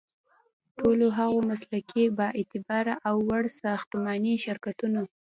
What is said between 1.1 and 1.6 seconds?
هغو